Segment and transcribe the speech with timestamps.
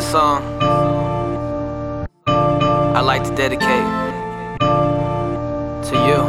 [0.00, 0.42] song
[2.98, 3.86] I like to dedicate
[5.88, 6.20] to you.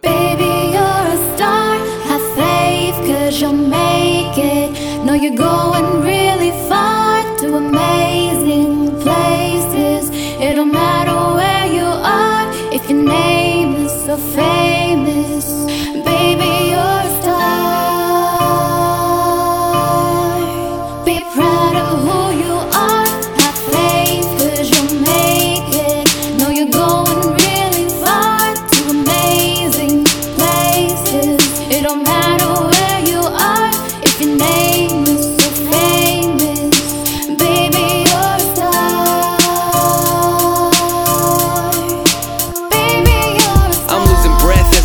[0.00, 1.76] Baby, you're a star.
[2.08, 5.04] Have faith, cause you'll make it.
[5.04, 10.08] Know you're going really far to amazing places.
[10.40, 14.53] It don't matter where you are if your name is so famous.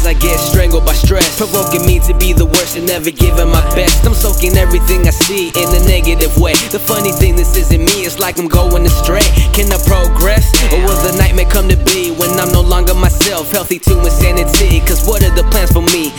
[0.09, 1.37] I get strangled by stress.
[1.37, 4.01] Provoking me to be the worst and never giving my best.
[4.07, 6.57] I'm soaking everything I see in a negative way.
[6.73, 9.21] The funny thing, this isn't me, it's like I'm going astray.
[9.53, 10.49] Can I progress?
[10.73, 13.51] Or will the nightmare come to be when I'm no longer myself?
[13.51, 16.09] Healthy to insanity, cause what are the plans for me?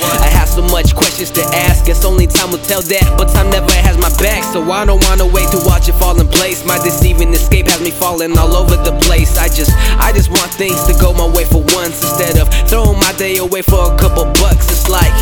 [1.21, 3.15] I have so much questions to ask, guess only time will tell that.
[3.19, 6.19] But time never has my back, so I don't wanna wait to watch it fall
[6.21, 6.65] in place.
[6.65, 9.37] My deceiving escape has me falling all over the place.
[9.37, 12.99] I just, I just want things to go my way for once instead of throwing
[12.99, 14.71] my day away for a couple bucks.
[14.71, 15.13] It's like,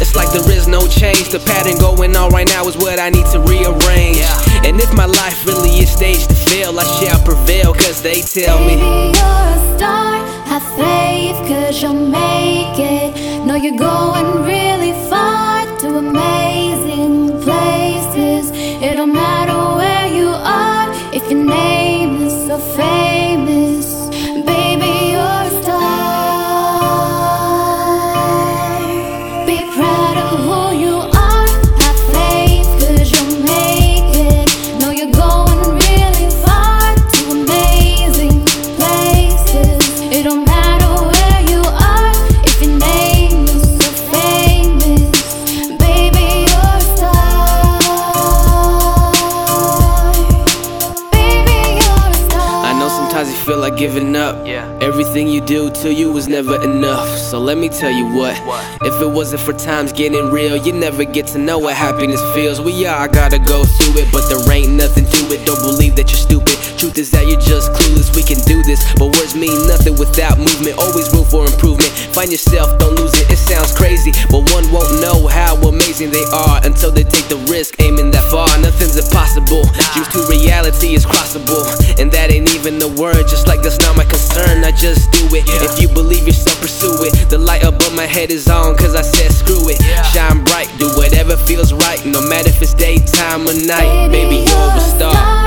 [0.00, 1.30] It's like there is no change.
[1.30, 4.20] The pattern going on right now is what I need to rearrange.
[4.66, 8.58] And if my life really is staged to fail, I shall prevail, cause they tell
[8.60, 8.76] me.
[8.76, 10.21] Baby,
[10.52, 13.46] Have faith, cause you'll make it.
[13.46, 18.50] Know you're going really far to amazing places.
[18.52, 23.01] It don't matter where you are if your name is so famous.
[53.76, 54.46] Giving up.
[54.46, 54.66] Yeah.
[54.80, 57.08] Everything you do to you was never enough.
[57.18, 58.36] So let me tell you what.
[58.46, 58.64] What?
[58.82, 62.60] If it wasn't for times getting real, you never get to know what happiness feels.
[62.60, 65.44] We all gotta go through it, but there ain't nothing to it.
[65.46, 66.56] Don't believe that you're stupid.
[66.78, 68.14] Truth is that you're just clueless.
[68.16, 70.78] We can do this, but words mean nothing without movement.
[70.78, 71.51] Always room for.
[72.22, 73.28] Find yourself, don't lose it.
[73.32, 77.34] It sounds crazy, but one won't know how amazing they are until they take the
[77.50, 78.46] risk aiming that far.
[78.62, 79.66] Nothing's impossible.
[79.90, 81.66] Dreams to reality is crossable,
[81.98, 83.26] and that ain't even the word.
[83.26, 84.62] Just like that's not my concern.
[84.62, 85.42] I just do it.
[85.66, 87.28] If you believe yourself, pursue it.
[87.28, 89.82] The light above my head is on, cause I said screw it.
[90.14, 91.98] Shine bright, do whatever feels right.
[92.06, 95.42] No matter if it's daytime or night, baby, you're a star.